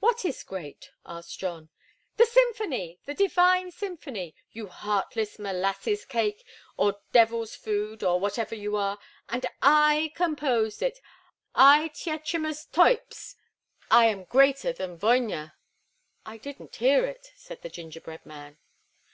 [0.00, 1.70] "What is great?" asked John.
[2.18, 3.00] "The symphonie!
[3.06, 6.44] The divine symphonie, you heartless molasses cake,
[6.76, 8.98] or devil's food, or whatever you are!
[9.30, 11.00] And I composed it
[11.54, 13.36] I Tietjamus Toips!
[13.90, 15.54] I am greater than Vogner!"
[16.26, 18.58] "I didn't hear it," said the gingerbread man.